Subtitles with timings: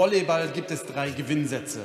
[0.00, 1.82] Volleyball gibt es drei Gewinnsätze.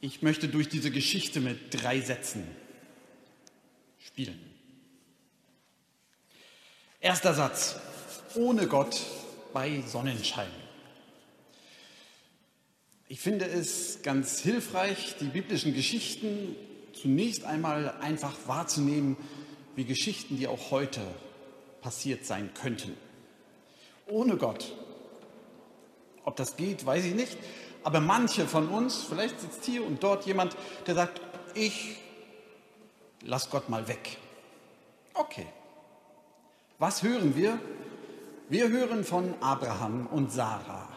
[0.00, 2.44] Ich möchte durch diese Geschichte mit drei Sätzen
[4.04, 4.40] spielen.
[6.98, 7.76] Erster Satz.
[8.34, 9.00] Ohne Gott
[9.52, 10.50] bei Sonnenschein.
[13.06, 16.56] Ich finde es ganz hilfreich, die biblischen Geschichten
[17.00, 19.16] zunächst einmal einfach wahrzunehmen,
[19.76, 21.00] wie Geschichten, die auch heute
[21.80, 22.96] passiert sein könnten.
[24.08, 24.74] Ohne Gott
[26.24, 27.36] ob das geht, weiß ich nicht.
[27.82, 30.56] Aber manche von uns, vielleicht sitzt hier und dort jemand,
[30.86, 31.20] der sagt,
[31.54, 31.96] ich
[33.22, 34.18] lass Gott mal weg.
[35.14, 35.46] Okay.
[36.78, 37.58] Was hören wir?
[38.48, 40.88] Wir hören von Abraham und Sarah.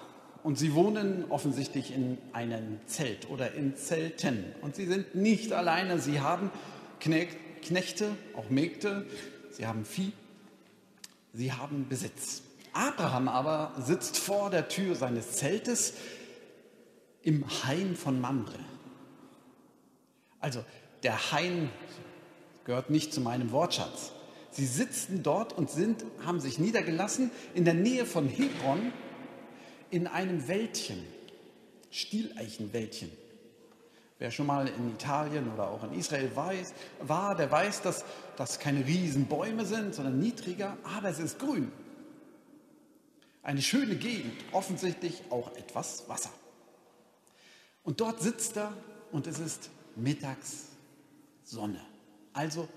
[0.44, 4.54] Und sie wohnen offensichtlich in einem Zelt oder in Zelten.
[4.62, 6.00] Und sie sind nicht alleine.
[6.00, 6.52] Sie haben
[7.00, 9.06] Knechte, auch Mägde.
[9.52, 10.12] Sie haben Vieh.
[11.34, 12.42] Sie haben Besitz.
[12.74, 15.94] Abraham aber sitzt vor der Tür seines Zeltes
[17.22, 18.60] im Hain von Mamre.
[20.40, 20.64] Also
[21.04, 21.70] der Hain
[22.66, 24.12] gehört nicht zu meinem Wortschatz.
[24.52, 28.92] Sie sitzen dort und sind, haben sich niedergelassen in der Nähe von Hebron
[29.90, 31.04] in einem Wäldchen,
[31.92, 33.12] Stieleichenwäldchen.
[34.20, 38.06] Wer schon mal in Italien oder auch in Israel weiß, war, der weiß, dass
[38.38, 41.72] das keine Riesenbäume sind, sondern niedriger, aber es ist grün.
[43.44, 46.32] Eine schöne Gegend, offensichtlich auch etwas Wasser.
[47.84, 48.74] Und dort sitzt er
[49.12, 50.70] und es ist mittags
[51.44, 51.82] Sonne,
[52.32, 52.70] also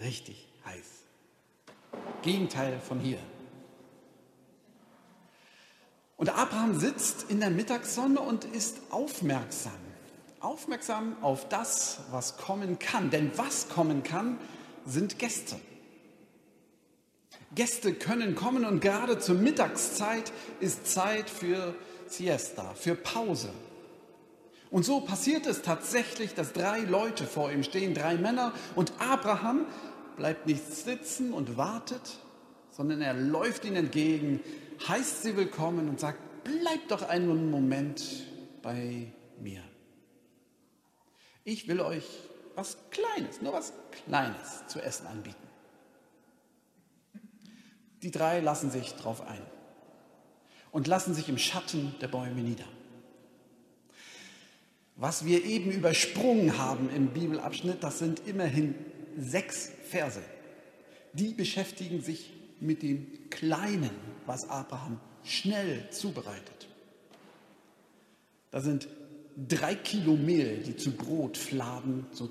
[0.00, 0.86] richtig heiß.
[2.22, 3.18] Gegenteil von hier.
[6.16, 9.72] Und Abraham sitzt in der Mittagssonne und ist aufmerksam.
[10.38, 13.10] Aufmerksam auf das, was kommen kann.
[13.10, 14.38] Denn was kommen kann,
[14.86, 15.56] sind Gäste.
[17.54, 21.74] Gäste können kommen und gerade zur Mittagszeit ist Zeit für
[22.06, 23.50] Siesta, für Pause.
[24.70, 29.66] Und so passiert es tatsächlich, dass drei Leute vor ihm stehen, drei Männer, und Abraham
[30.16, 32.18] bleibt nicht sitzen und wartet,
[32.70, 34.40] sondern er läuft ihnen entgegen,
[34.88, 38.02] heißt sie willkommen und sagt, bleibt doch einen Moment
[38.62, 39.62] bei mir.
[41.44, 42.04] Ich will euch
[42.54, 43.72] was Kleines, nur was
[44.06, 45.43] Kleines zu essen anbieten.
[48.04, 49.40] Die drei lassen sich drauf ein
[50.72, 52.66] und lassen sich im Schatten der Bäume nieder.
[54.96, 58.74] Was wir eben übersprungen haben im Bibelabschnitt, das sind immerhin
[59.16, 60.20] sechs Verse.
[61.14, 63.90] Die beschäftigen sich mit dem Kleinen,
[64.26, 66.68] was Abraham schnell zubereitet.
[68.50, 68.86] Da sind
[69.48, 72.30] drei Kilo Mehl, die zu Brotfladen, so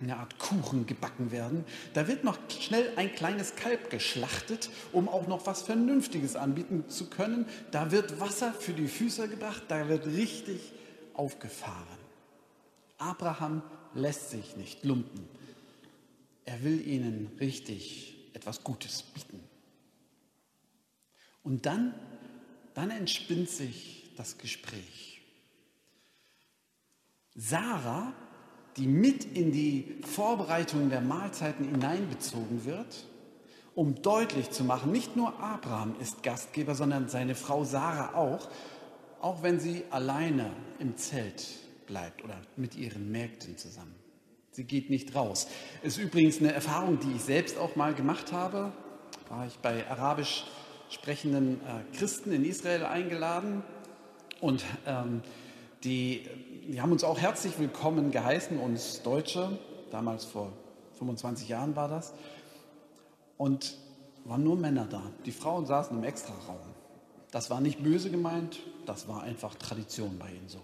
[0.00, 1.64] eine Art Kuchen gebacken werden.
[1.94, 7.10] Da wird noch schnell ein kleines Kalb geschlachtet, um auch noch was Vernünftiges anbieten zu
[7.10, 7.46] können.
[7.70, 10.72] Da wird Wasser für die Füße gebracht, da wird richtig
[11.14, 11.98] aufgefahren.
[12.98, 13.62] Abraham
[13.94, 15.28] lässt sich nicht lumpen.
[16.44, 19.42] Er will ihnen richtig etwas Gutes bieten.
[21.42, 21.94] Und dann,
[22.74, 25.20] dann entspinnt sich das Gespräch.
[27.34, 28.12] Sarah
[28.78, 33.06] die mit in die Vorbereitung der Mahlzeiten hineinbezogen wird,
[33.74, 38.48] um deutlich zu machen, nicht nur Abraham ist Gastgeber, sondern seine Frau Sarah auch,
[39.20, 41.44] auch wenn sie alleine im Zelt
[41.86, 43.94] bleibt oder mit ihren Mägden zusammen.
[44.52, 45.46] Sie geht nicht raus.
[45.82, 48.72] Ist übrigens eine Erfahrung, die ich selbst auch mal gemacht habe.
[49.28, 50.46] War ich bei arabisch
[50.90, 53.62] sprechenden äh, Christen in Israel eingeladen
[54.40, 55.22] und ähm,
[55.84, 56.24] die,
[56.68, 59.58] die haben uns auch herzlich willkommen geheißen, uns Deutsche,
[59.90, 60.52] damals vor
[60.98, 62.12] 25 Jahren war das.
[63.36, 63.76] Und
[64.24, 65.02] waren nur Männer da.
[65.24, 66.58] Die Frauen saßen im Extraraum.
[67.30, 70.60] Das war nicht böse gemeint, das war einfach Tradition bei ihnen so.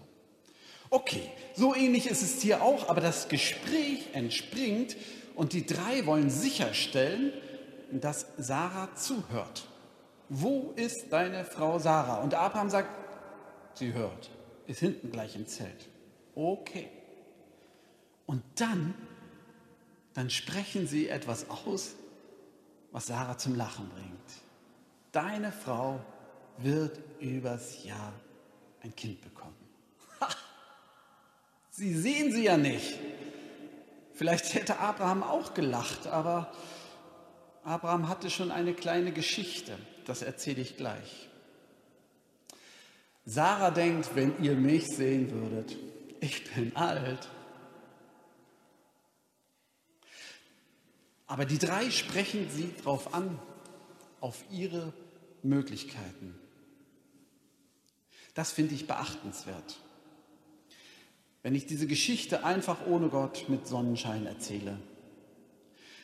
[0.89, 4.97] Okay, so ähnlich ist es hier auch, aber das Gespräch entspringt
[5.35, 7.31] und die drei wollen sicherstellen,
[7.91, 9.67] dass Sarah zuhört.
[10.29, 12.21] Wo ist deine Frau Sarah?
[12.21, 12.89] Und Abraham sagt,
[13.75, 14.29] sie hört
[14.67, 15.87] ist hinten gleich im Zelt.
[16.33, 16.89] Okay.
[18.25, 18.93] Und dann,
[20.13, 21.95] dann sprechen sie etwas aus,
[22.91, 24.31] was Sarah zum Lachen bringt.
[25.11, 25.99] Deine Frau
[26.57, 28.13] wird übers Jahr
[28.81, 29.55] ein Kind bekommen.
[30.21, 30.29] Ha!
[31.69, 32.97] Sie sehen sie ja nicht.
[34.13, 36.51] Vielleicht hätte Abraham auch gelacht, aber
[37.63, 39.77] Abraham hatte schon eine kleine Geschichte.
[40.05, 41.29] Das erzähle ich gleich.
[43.25, 45.75] Sarah denkt, wenn ihr mich sehen würdet,
[46.19, 47.27] ich bin alt.
[51.25, 53.39] Aber die drei sprechen sie darauf an,
[54.21, 54.93] auf ihre
[55.41, 56.35] Möglichkeiten.
[58.35, 59.79] Das finde ich beachtenswert.
[61.41, 64.79] Wenn ich diese Geschichte einfach ohne Gott mit Sonnenschein erzähle,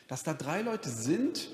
[0.08, 1.48] dass da drei Leute sind,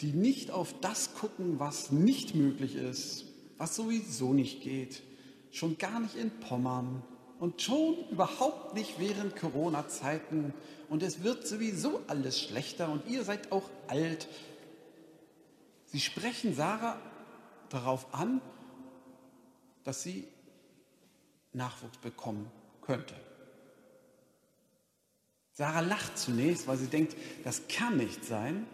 [0.00, 3.26] die nicht auf das gucken, was nicht möglich ist,
[3.58, 5.02] was sowieso nicht geht,
[5.50, 7.02] schon gar nicht in Pommern
[7.38, 10.54] und schon überhaupt nicht während Corona-Zeiten
[10.88, 14.28] und es wird sowieso alles schlechter und ihr seid auch alt.
[15.86, 17.00] Sie sprechen Sarah
[17.68, 18.40] darauf an,
[19.84, 20.28] dass sie
[21.52, 22.50] Nachwuchs bekommen
[22.82, 23.14] könnte.
[25.52, 28.66] Sarah lacht zunächst, weil sie denkt, das kann nicht sein.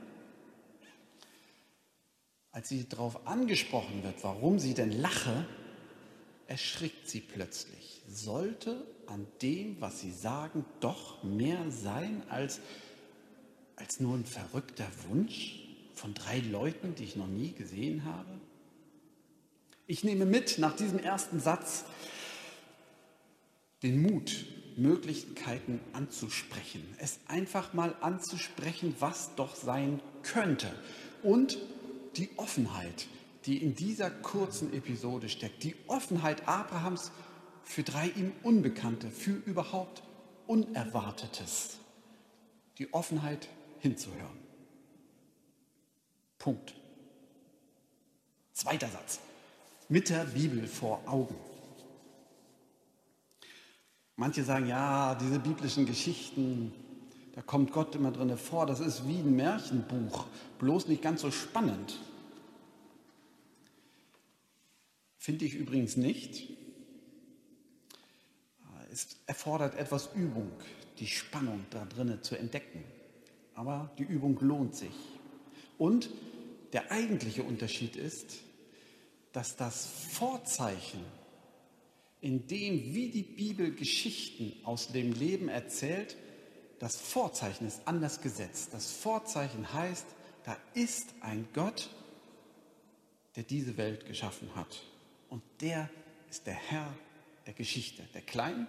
[2.53, 5.47] Als sie darauf angesprochen wird, warum sie denn lache,
[6.49, 8.03] erschrickt sie plötzlich.
[8.09, 12.61] Sollte an dem, was sie sagen, doch mehr sein als,
[13.77, 15.65] als nur ein verrückter Wunsch
[15.95, 18.41] von drei Leuten, die ich noch nie gesehen habe?
[19.87, 21.85] Ich nehme mit nach diesem ersten Satz
[23.83, 24.47] den Mut,
[24.77, 30.71] Möglichkeiten anzusprechen, es einfach mal anzusprechen, was doch sein könnte
[31.23, 31.59] und
[32.17, 33.07] die Offenheit,
[33.47, 37.13] die in dieser kurzen Episode steckt, die Offenheit Abrahams
[37.63, 40.03] für drei ihm Unbekannte, für überhaupt
[40.47, 41.79] Unerwartetes,
[42.79, 43.49] die Offenheit
[43.79, 44.39] hinzuhören.
[46.39, 46.75] Punkt.
[48.53, 49.21] Zweiter Satz.
[49.89, 51.37] Mit der Bibel vor Augen.
[54.17, 56.73] Manche sagen, ja, diese biblischen Geschichten,
[57.35, 60.27] da kommt Gott immer drin vor, das ist wie ein Märchenbuch,
[60.59, 61.99] bloß nicht ganz so spannend.
[65.27, 66.51] Finde ich übrigens nicht.
[68.93, 70.53] Es erfordert etwas Übung,
[71.01, 72.85] die Spannung da drinnen zu entdecken.
[73.57, 74.95] Aber die Übung lohnt sich.
[75.79, 76.11] Und
[76.73, 78.37] der eigentliche Unterschied ist,
[79.33, 81.05] dass das Vorzeichen
[82.21, 86.17] in dem, wie die Bibel Geschichten aus dem Leben erzählt,
[86.79, 88.69] das Vorzeichen ist anders gesetzt.
[88.71, 90.07] Das Vorzeichen heißt,
[90.45, 91.91] da ist ein Gott,
[93.35, 94.85] der diese Welt geschaffen hat.
[95.29, 95.89] Und der
[96.31, 96.93] ist der Herr
[97.47, 98.67] der Geschichte, der Kleinen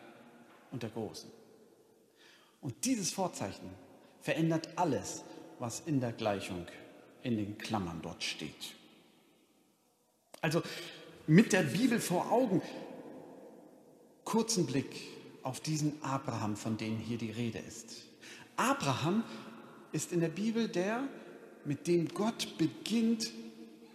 [0.72, 1.30] und der Großen.
[2.62, 3.70] Und dieses Vorzeichen
[4.22, 5.24] verändert alles,
[5.60, 6.66] was in der Gleichung
[7.24, 8.76] in den Klammern dort steht.
[10.42, 10.62] Also
[11.26, 12.62] mit der Bibel vor Augen
[14.24, 14.96] kurzen Blick
[15.44, 18.04] auf diesen Abraham, von dem hier die Rede ist.
[18.56, 19.24] Abraham
[19.92, 21.08] ist in der Bibel der,
[21.64, 23.32] mit dem Gott beginnt,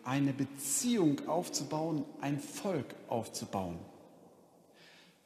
[0.04, 3.78] eine Beziehung aufzubauen, ein Volk aufzubauen.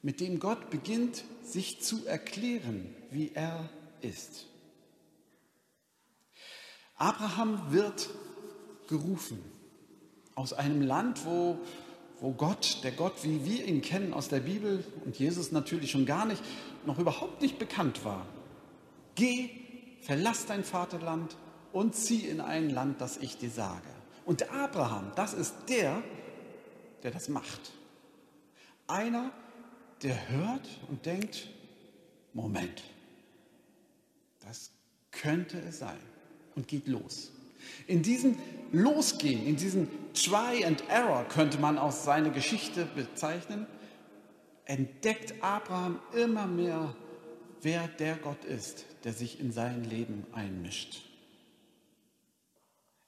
[0.02, 3.68] Mit dem Gott beginnt, sich zu erklären, wie er
[4.00, 4.46] ist.
[6.96, 8.08] Abraham wird
[8.88, 9.42] gerufen
[10.34, 11.58] aus einem Land, wo
[12.20, 16.06] wo Gott, der Gott, wie wir ihn kennen aus der Bibel und Jesus natürlich schon
[16.06, 16.42] gar nicht,
[16.86, 18.26] noch überhaupt nicht bekannt war.
[19.14, 19.50] Geh,
[20.00, 21.36] verlass dein Vaterland
[21.72, 23.88] und zieh in ein Land, das ich dir sage.
[24.26, 26.02] Und Abraham, das ist der,
[27.02, 27.72] der das macht.
[28.88, 29.30] Einer,
[30.02, 31.48] der hört und denkt,
[32.34, 32.82] Moment,
[34.40, 34.72] das
[35.12, 35.98] könnte es sein
[36.56, 37.32] und geht los.
[37.86, 38.36] In diesem
[38.72, 43.66] Losgehen, in diesem Try and Error könnte man auch seine Geschichte bezeichnen,
[44.64, 46.94] entdeckt Abraham immer mehr,
[47.62, 51.02] wer der Gott ist, der sich in sein Leben einmischt.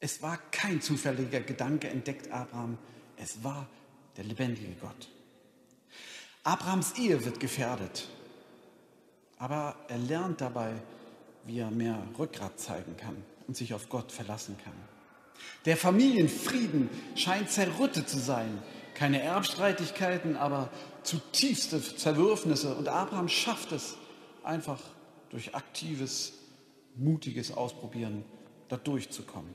[0.01, 2.79] Es war kein zufälliger Gedanke, entdeckt Abraham,
[3.17, 3.67] es war
[4.17, 5.09] der lebendige Gott.
[6.45, 8.09] Abrahams Ehe wird gefährdet,
[9.39, 10.73] aber er lernt dabei,
[11.45, 14.75] wie er mehr Rückgrat zeigen kann und sich auf Gott verlassen kann.
[15.65, 18.63] Der Familienfrieden scheint zerrüttet zu sein.
[18.95, 20.71] Keine Erbstreitigkeiten, aber
[21.03, 22.75] zutiefste Zerwürfnisse.
[22.75, 23.97] Und Abraham schafft es
[24.43, 24.81] einfach
[25.31, 26.33] durch aktives,
[26.97, 28.25] mutiges Ausprobieren,
[28.69, 29.55] da durchzukommen.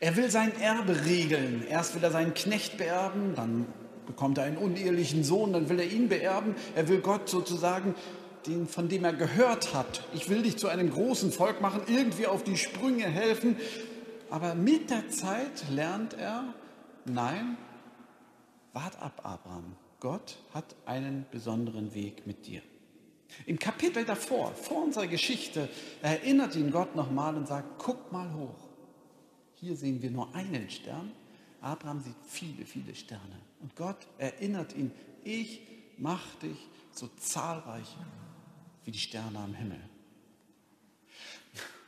[0.00, 1.64] Er will sein Erbe regeln.
[1.68, 3.66] Erst will er seinen Knecht beerben, dann
[4.06, 6.54] bekommt er einen unehelichen Sohn, dann will er ihn beerben.
[6.74, 7.94] Er will Gott sozusagen
[8.46, 12.26] den, von dem er gehört hat, ich will dich zu einem großen Volk machen, irgendwie
[12.26, 13.56] auf die Sprünge helfen.
[14.30, 16.54] Aber mit der Zeit lernt er,
[17.04, 17.56] nein,
[18.72, 19.76] wart ab, Abraham.
[20.00, 22.60] Gott hat einen besonderen Weg mit dir.
[23.44, 25.68] Im Kapitel davor, vor unserer Geschichte,
[26.02, 28.65] erinnert ihn Gott nochmal und sagt, guck mal hoch.
[29.66, 31.10] Hier sehen wir nur einen Stern.
[31.60, 33.40] Abraham sieht viele, viele Sterne.
[33.60, 34.92] Und Gott erinnert ihn,
[35.24, 35.60] ich
[35.98, 36.56] mache dich
[36.92, 37.96] so zahlreich
[38.84, 39.80] wie die Sterne am Himmel.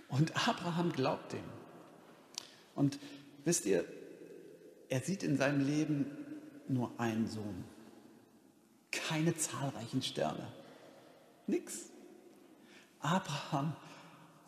[0.08, 1.44] Und Abraham glaubt dem.
[2.74, 2.98] Und
[3.44, 3.84] wisst ihr,
[4.88, 6.06] er sieht in seinem Leben
[6.66, 7.62] nur einen Sohn.
[8.90, 10.52] Keine zahlreichen Sterne.
[11.46, 11.90] Nix.
[12.98, 13.76] Abraham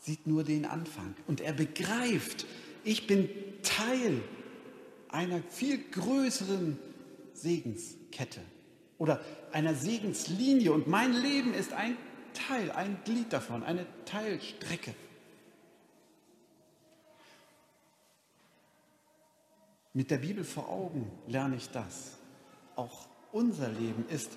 [0.01, 2.45] sieht nur den Anfang und er begreift,
[2.85, 3.29] ich bin
[3.63, 4.23] Teil
[5.09, 6.79] einer viel größeren
[7.35, 8.41] Segenskette
[8.99, 9.21] oder
[9.53, 11.97] einer Segenslinie und mein Leben ist ein
[12.49, 14.95] Teil, ein Glied davon, eine Teilstrecke.
[19.93, 22.19] Mit der Bibel vor Augen lerne ich das.
[22.77, 24.31] Auch unser Leben ist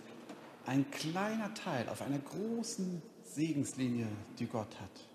[0.65, 4.07] ein kleiner Teil auf einer großen Segenslinie,
[4.39, 5.07] die Gott hat,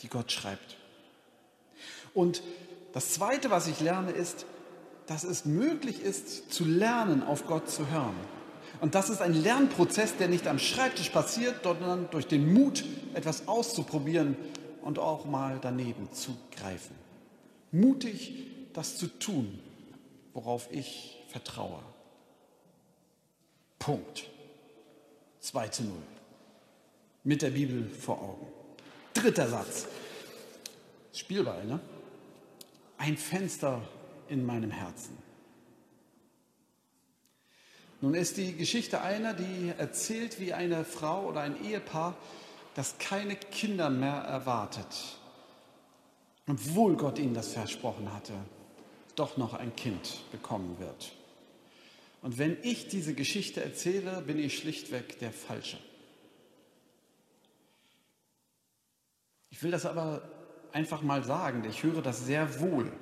[0.00, 0.76] die Gott schreibt.
[2.14, 2.42] Und
[2.92, 4.46] das Zweite, was ich lerne, ist,
[5.06, 8.14] dass es möglich ist, zu lernen, auf Gott zu hören.
[8.80, 13.48] Und das ist ein Lernprozess, der nicht am Schreibtisch passiert, sondern durch den Mut, etwas
[13.48, 14.36] auszuprobieren
[14.82, 16.94] und auch mal daneben zu greifen.
[17.72, 19.58] Mutig, das zu tun,
[20.32, 21.80] worauf ich vertraue.
[23.78, 24.28] Punkt.
[25.40, 25.92] 2 zu 0.
[27.24, 28.46] Mit der Bibel vor Augen.
[29.12, 29.86] Dritter Satz.
[31.12, 31.80] Spielball, ne?
[32.98, 33.82] Ein Fenster
[34.28, 35.18] in meinem Herzen.
[38.00, 42.16] Nun ist die Geschichte einer, die erzählt, wie eine Frau oder ein Ehepaar,
[42.74, 45.18] das keine Kinder mehr erwartet,
[46.46, 48.34] obwohl Gott ihnen das versprochen hatte,
[49.16, 51.12] doch noch ein Kind bekommen wird.
[52.20, 55.78] Und wenn ich diese Geschichte erzähle, bin ich schlichtweg der Falsche.
[59.50, 60.22] Ich will das aber
[60.74, 62.92] einfach mal sagen, ich höre das sehr wohl,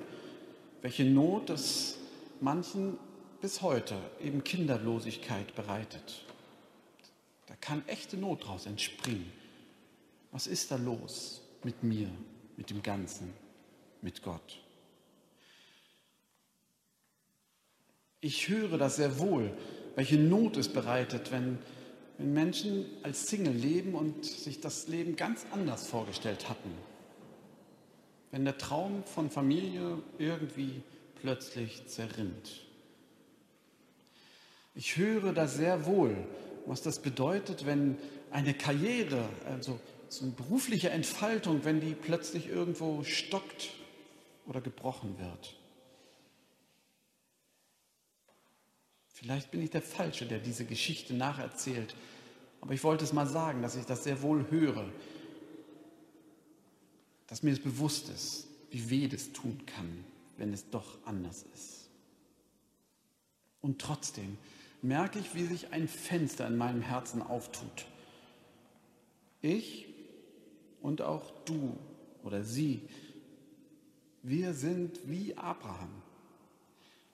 [0.81, 1.97] welche Not es
[2.39, 2.97] manchen
[3.41, 6.23] bis heute eben Kinderlosigkeit bereitet.
[7.47, 9.31] Da kann echte Not daraus entspringen.
[10.31, 12.09] Was ist da los mit mir,
[12.57, 13.33] mit dem Ganzen,
[14.01, 14.61] mit Gott?
[18.21, 19.51] Ich höre das sehr wohl,
[19.95, 21.57] welche Not es bereitet, wenn,
[22.19, 26.71] wenn Menschen als Single leben und sich das Leben ganz anders vorgestellt hatten.
[28.33, 30.81] Wenn der Traum von Familie irgendwie
[31.21, 32.65] plötzlich zerrinnt.
[34.73, 36.17] Ich höre das sehr wohl,
[36.65, 37.95] was das bedeutet, wenn
[38.31, 43.69] eine Karriere, also so eine berufliche Entfaltung, wenn die plötzlich irgendwo stockt
[44.47, 45.55] oder gebrochen wird.
[49.09, 51.93] Vielleicht bin ich der Falsche, der diese Geschichte nacherzählt.
[52.61, 54.87] Aber ich wollte es mal sagen, dass ich das sehr wohl höre.
[57.33, 60.05] Dass mir es bewusst ist, wie weh das tun kann,
[60.37, 61.89] wenn es doch anders ist.
[63.59, 64.37] Und trotzdem
[64.83, 67.87] merke ich, wie sich ein Fenster in meinem Herzen auftut.
[69.41, 69.87] Ich
[70.83, 71.75] und auch du
[72.23, 72.83] oder sie,
[74.21, 75.89] wir sind wie Abraham.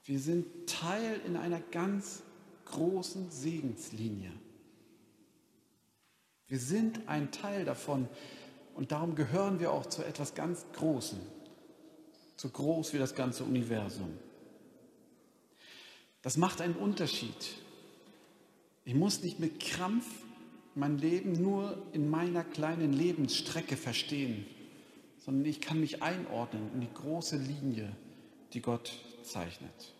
[0.04, 2.22] Wir sind Teil in einer ganz
[2.66, 4.32] großen Segenslinie.
[6.46, 8.06] Wir sind ein Teil davon
[8.80, 11.18] und darum gehören wir auch zu etwas ganz Großem,
[12.34, 14.08] so groß wie das ganze Universum.
[16.22, 17.56] Das macht einen Unterschied.
[18.86, 20.06] Ich muss nicht mit Krampf
[20.74, 24.46] mein Leben nur in meiner kleinen Lebensstrecke verstehen,
[25.18, 27.94] sondern ich kann mich einordnen in die große Linie,
[28.54, 29.92] die Gott zeichnet.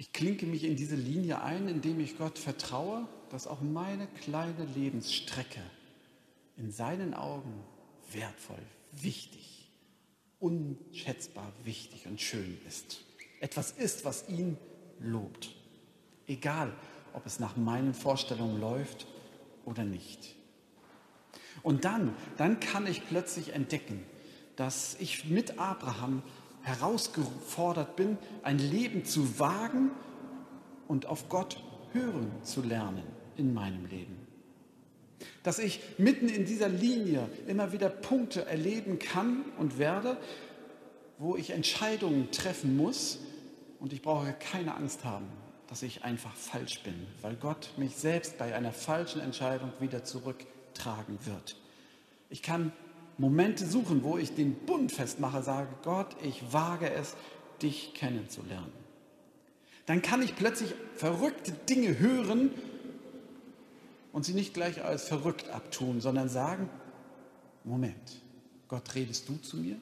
[0.00, 4.64] Ich klinke mich in diese Linie ein, indem ich Gott vertraue, dass auch meine kleine
[4.64, 5.60] Lebensstrecke
[6.56, 7.52] in seinen Augen
[8.12, 8.62] wertvoll,
[8.92, 9.72] wichtig,
[10.38, 13.00] unschätzbar wichtig und schön ist.
[13.40, 14.56] Etwas ist, was ihn
[15.00, 15.50] lobt.
[16.28, 16.72] Egal,
[17.12, 19.08] ob es nach meinen Vorstellungen läuft
[19.64, 20.36] oder nicht.
[21.64, 24.04] Und dann, dann kann ich plötzlich entdecken,
[24.54, 26.22] dass ich mit Abraham
[26.68, 29.90] herausgefordert bin, ein Leben zu wagen
[30.86, 33.04] und auf Gott hören zu lernen
[33.36, 34.16] in meinem Leben.
[35.42, 40.16] Dass ich mitten in dieser Linie immer wieder Punkte erleben kann und werde,
[41.18, 43.18] wo ich Entscheidungen treffen muss
[43.80, 45.26] und ich brauche keine Angst haben,
[45.68, 51.18] dass ich einfach falsch bin, weil Gott mich selbst bei einer falschen Entscheidung wieder zurücktragen
[51.24, 51.56] wird.
[52.30, 52.72] Ich kann
[53.18, 57.16] Momente suchen, wo ich den Bund festmache, sage, Gott, ich wage es,
[57.60, 58.72] dich kennenzulernen.
[59.86, 62.50] Dann kann ich plötzlich verrückte Dinge hören
[64.12, 66.70] und sie nicht gleich als verrückt abtun, sondern sagen,
[67.64, 68.22] Moment,
[68.68, 69.76] Gott, redest du zu mir?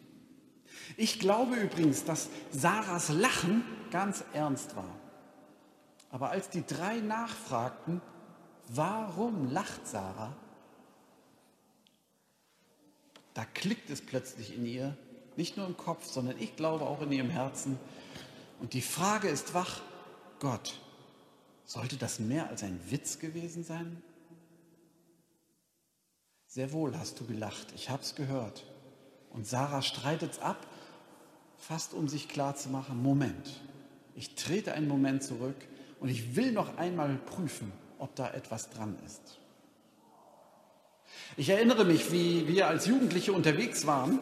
[0.97, 4.97] Ich glaube übrigens, dass Sarahs Lachen ganz ernst war.
[6.11, 8.00] Aber als die drei nachfragten,
[8.69, 10.35] warum lacht Sarah,
[13.37, 14.97] Da klickt es plötzlich in ihr,
[15.37, 17.78] nicht nur im Kopf, sondern ich glaube auch in ihrem Herzen.
[18.61, 19.83] Und die Frage ist wach,
[20.40, 20.81] Gott,
[21.66, 24.02] sollte das mehr als ein Witz gewesen sein?
[26.47, 28.64] Sehr wohl hast du gelacht, ich habe es gehört.
[29.28, 30.66] Und Sarah streitet es ab,
[31.59, 33.61] fast um sich klarzumachen, Moment,
[34.14, 35.57] ich trete einen Moment zurück
[36.00, 39.40] und ich will noch einmal prüfen, ob da etwas dran ist.
[41.37, 44.21] Ich erinnere mich, wie wir als Jugendliche unterwegs waren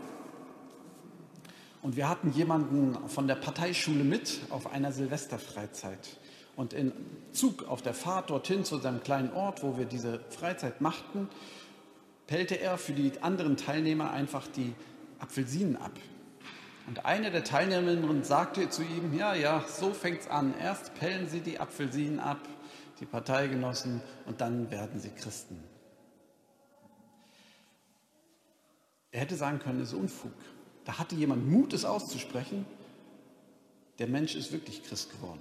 [1.82, 6.18] und wir hatten jemanden von der Parteischule mit auf einer Silvesterfreizeit.
[6.56, 6.92] Und im
[7.30, 11.28] Zug auf der Fahrt dorthin zu seinem kleinen Ort, wo wir diese Freizeit machten,
[12.26, 14.72] pellte er für die anderen Teilnehmer einfach die
[15.18, 15.92] Apfelsinen ab.
[16.86, 20.54] Und eine der Teilnehmerinnen sagte zu ihm, ja, ja, so fängt's an.
[20.60, 22.40] Erst pellen Sie die Apfelsinen ab,
[22.98, 25.62] die Parteigenossen, und dann werden Sie Christen.
[29.14, 30.32] Er hätte sagen können, es ist Unfug.
[30.84, 32.66] Da hatte jemand Mut, es auszusprechen.
[34.00, 35.38] Der Mensch ist wirklich Christ geworden.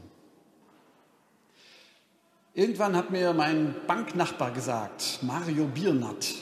[2.54, 6.36] Irgendwann hat mir mein Banknachbar gesagt, Mario Biernat,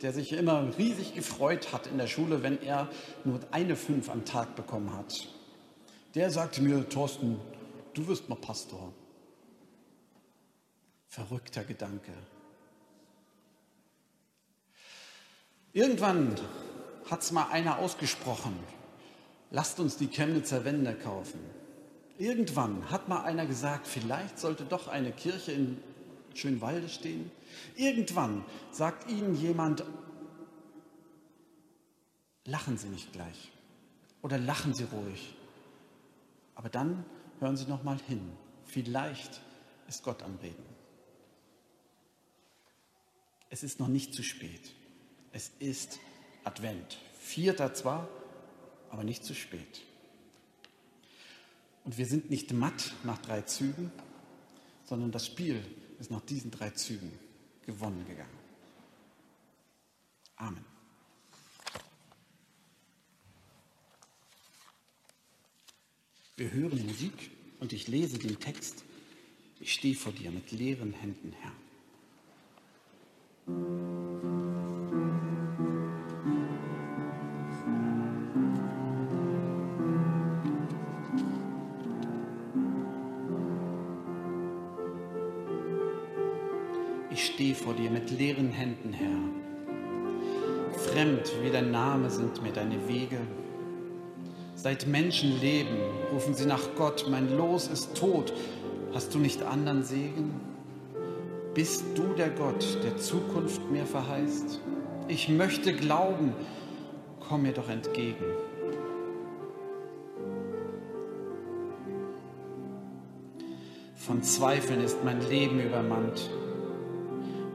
[0.00, 2.88] der sich immer riesig gefreut hat in der Schule, wenn er
[3.22, 5.12] nur eine Fünf am Tag bekommen hat.
[6.14, 7.38] Der sagte mir, Thorsten,
[7.92, 8.94] du wirst mal Pastor.
[11.06, 12.14] Verrückter Gedanke.
[15.74, 16.34] Irgendwann
[17.10, 18.58] hat es mal einer ausgesprochen,
[19.50, 21.40] lasst uns die Chemnitzer Wände kaufen.
[22.18, 25.78] Irgendwann hat mal einer gesagt, vielleicht sollte doch eine Kirche in
[26.34, 27.30] Schönwalde stehen.
[27.76, 29.84] Irgendwann sagt Ihnen jemand,
[32.44, 33.52] lachen Sie nicht gleich
[34.22, 35.36] oder lachen Sie ruhig.
[36.54, 37.04] Aber dann
[37.40, 38.32] hören Sie noch mal hin.
[38.64, 39.40] Vielleicht
[39.86, 40.64] ist Gott am Reden.
[43.50, 44.74] Es ist noch nicht zu spät.
[45.32, 46.00] Es ist
[46.44, 46.98] Advent.
[47.18, 48.08] Vierter zwar,
[48.90, 49.82] aber nicht zu spät.
[51.84, 53.90] Und wir sind nicht matt nach drei Zügen,
[54.84, 55.64] sondern das Spiel
[55.98, 57.12] ist nach diesen drei Zügen
[57.66, 58.38] gewonnen gegangen.
[60.36, 60.64] Amen.
[66.36, 68.84] Wir hören Musik und ich lese den Text.
[69.60, 71.52] Ich stehe vor dir mit leeren Händen, Herr.
[87.88, 89.08] Dir mit leeren Händen, Herr.
[90.78, 93.18] Fremd wie dein Name sind mir deine Wege.
[94.54, 95.76] Seit Menschen leben,
[96.12, 98.32] rufen sie nach Gott, mein Los ist tot.
[98.92, 100.40] Hast du nicht anderen Segen?
[101.54, 104.60] Bist du der Gott, der Zukunft mir verheißt?
[105.08, 106.32] Ich möchte glauben,
[107.28, 108.24] komm mir doch entgegen.
[113.94, 116.30] Von Zweifeln ist mein Leben übermannt.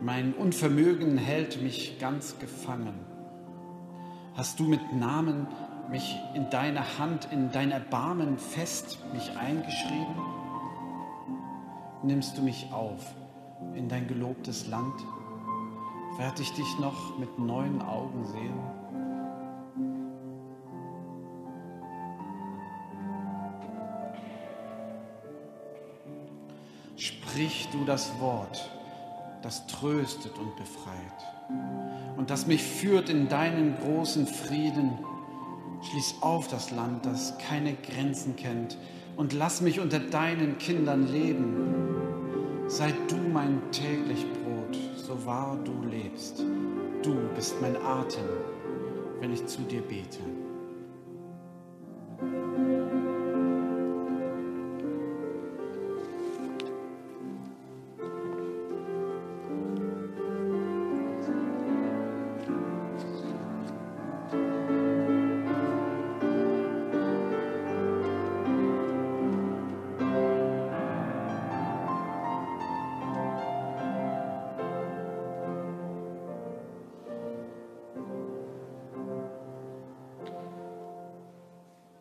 [0.04, 2.94] Mein Unvermögen hält mich ganz gefangen.
[4.34, 5.48] Hast du mit Namen
[5.90, 10.16] mich in deine Hand, in dein Erbarmen fest mich eingeschrieben?
[12.04, 13.16] Nimmst du mich auf
[13.76, 14.94] in dein gelobtes Land?
[16.18, 18.60] Werd ich dich noch mit neuen Augen sehen?
[26.98, 28.70] Sprich du das Wort
[29.44, 31.34] das tröstet und befreit
[32.18, 34.92] und das mich führt in deinen großen Frieden.
[35.82, 38.78] Schließ auf das Land, das keine Grenzen kennt
[39.18, 42.66] und lass mich unter deinen Kindern leben.
[42.68, 46.40] Sei du mein täglich Brot, so wahr du lebst.
[47.04, 48.24] Du bist mein Atem,
[49.20, 50.22] wenn ich zu dir bete.